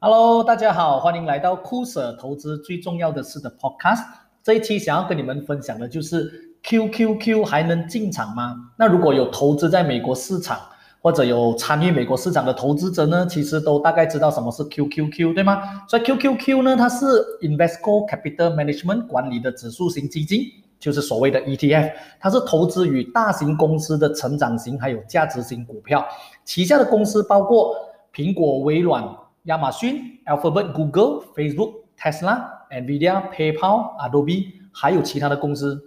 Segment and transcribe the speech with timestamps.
[0.00, 4.04] Hello，大家好，欢迎来到酷舍投资最重要的事的 Podcast。
[4.44, 8.54] 这一期想要跟你们分享的就是 QQQ 还能进场吗？
[8.76, 10.56] 那如果有投资在美国市场
[11.00, 15.60] 或者有参与美国市场的投资者呢，其实都大概知道什么是 QQQ，对吗？
[15.88, 17.04] 所以 QQQ 呢，它是
[17.42, 20.42] Invesco Capital Management 管理的指数型基金，
[20.78, 26.06] 就是所谓的 ETF，它是投资于大型公司的成长型还有价值型股票，
[26.44, 27.74] 旗下的公司包括
[28.14, 29.04] 苹果、微软。
[29.48, 35.80] 亚马逊、Alphabet、Google、Facebook、Tesla、Nvidia、PayPal、Adobe，还有其他的公司。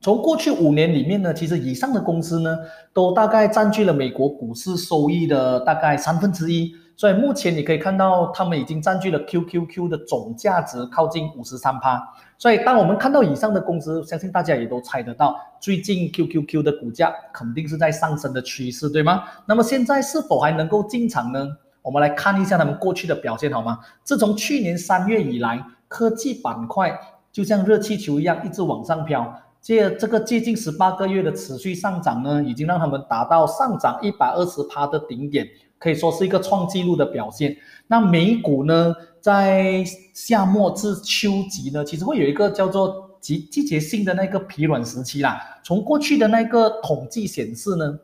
[0.00, 2.54] 从过去五年里面呢，其实以上的公司呢，
[2.92, 6.74] 都大概占据了美国股市收益的大概三分之一。
[6.98, 12.06] 所以目前你可以看到，他们已经占据了 QQQ 的总价值靠近五十三趴。
[12.36, 19.22] 所以当我们看到以上的公司，相信大家也都猜得到，最近 QQQ 的股价肯定是在上升的趋势，对吗？
[19.46, 21.48] 那么现在是否还能够进场呢？
[21.82, 23.78] 我们来看一下他们过去的表现好吗？
[24.04, 26.98] 自从去年三月以来，科技板块
[27.32, 29.42] 就像热气球一样一直往上飘。
[29.62, 37.56] 这这个接近十八个月的持续上涨呢，已经让他们达到上涨一百二十趴的顶点，可以说是一个创纪录的表现。
[37.86, 39.82] 那美股呢，在
[40.14, 45.40] 夏末至秋季呢，其实会有一个叫做季季节性的那个疲软时期啦。
[45.64, 47.98] 从过去的那个统计显示呢。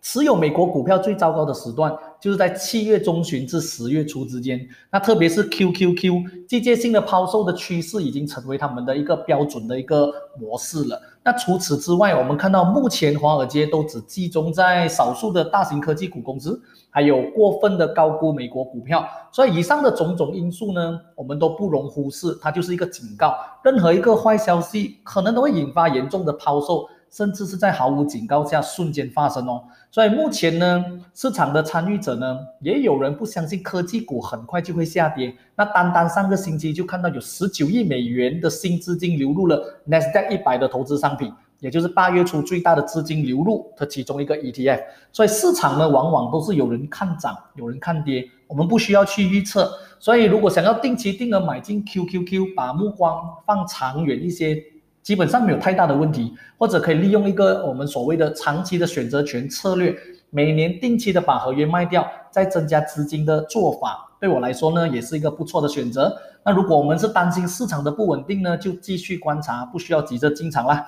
[0.00, 4.60] 持有美国股票最糟糕的时段，就是在七月中旬至十月初之间。
[4.90, 11.00] 那特别是 QQQ 季节性的抛售的趋势，已经成为他们的一个标准的一个模式了。
[11.24, 19.04] 那除此之外，我们看到目前华尔街都只集中在少数的大型科技股公司，还有过分的高估美国股票。
[19.30, 23.34] 所以以上的种种因素呢，我们都不容忽视，它就是一个警告。
[23.62, 26.88] 任何一个坏消息，可能都会引发严重的抛售。
[27.10, 35.34] 甚至是在毫无警告下瞬间发生哦，所以目前呢，市场的参与者呢，也有人不相信科技股很快就会下跌。
[35.56, 44.82] 那单单上个星期就看到有十九亿美元的新资金流入了 Nasdaq 一百的投资商品，也就是八月初最大的资金流入的其中一个 ETF。
[45.10, 49.70] 所以市场呢，往往都是有人看涨，有人看跌，我们不需要去预测。
[49.98, 54.62] 所以如果想要定期定额买进 QQQ，把目光放长远一些。
[55.08, 59.96] 基本上没有太大的问题，或者可以利用一个我们所谓的长期的选择权策略，
[60.28, 66.14] 每年定期的把合约卖掉，再增加资金的做法，对我来说呢，也是一个不错的选择。
[66.44, 70.86] 那如果我们是担心市场的不稳定呢，就继续观察，不需要急着进场啦。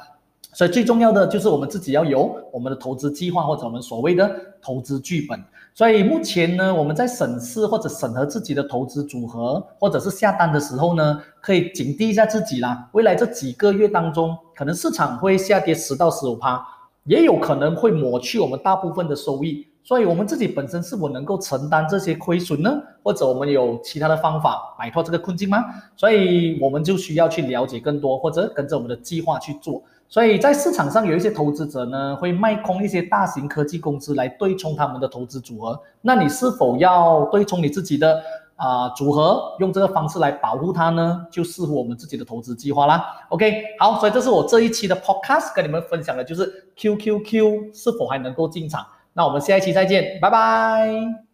[0.52, 4.30] 所以最重要的就是我们自己要有我们的投资计划或者我们所谓的
[4.60, 5.42] 投资剧本。
[5.72, 12.88] 所以目前呢，我们在审视或者审核自己的投资组合或者是下单的时候呢，可以警惕一下自己啦。
[12.92, 16.60] 未来这几个月当中，可能市场会下跌十到十五趴，
[17.04, 19.68] 也有可能会抹去我们大部分的收益。
[19.82, 22.70] 所以我们自己本身是否能够承担这些亏损呢？
[23.02, 25.64] 或者我们有其他的方法摆脱这个困境吗？
[25.96, 29.82] 所以我们就需要去了解更多，或者跟着我们的计划去做。
[30.08, 35.80] 所以在市场上有一些投资者呢，会卖空一些大型科技公司来对冲他们的投资组合。
[36.02, 38.20] 那你是否要对冲你自己的
[38.56, 41.26] 啊组合，用这个方式来保护它呢？
[41.30, 43.04] 就视乎我们自己的投资计划啦。
[43.30, 48.84] OK，好，所以这是我这一期的 Podcast 跟你们分享的，就是 QQQ 是否还能够进场。
[49.20, 51.29] 那我们下一期再见，拜拜。